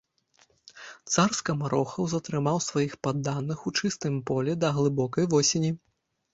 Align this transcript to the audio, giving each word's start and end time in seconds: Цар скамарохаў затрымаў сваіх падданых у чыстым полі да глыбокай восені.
Цар 1.13 1.35
скамарохаў 1.39 2.09
затрымаў 2.15 2.57
сваіх 2.69 2.97
падданых 3.09 3.63
у 3.69 3.77
чыстым 3.79 4.13
полі 4.33 4.59
да 4.67 4.75
глыбокай 4.81 5.33
восені. 5.39 5.71